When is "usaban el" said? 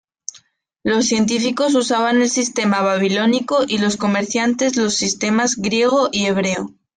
1.75-2.29